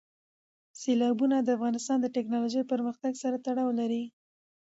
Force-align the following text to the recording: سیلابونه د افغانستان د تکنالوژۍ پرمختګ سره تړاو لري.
سیلابونه 0.81 1.37
د 1.41 1.49
افغانستان 1.57 1.97
د 2.01 2.07
تکنالوژۍ 2.15 2.63
پرمختګ 2.71 3.13
سره 3.23 3.37
تړاو 3.45 3.69
لري. 3.79 4.03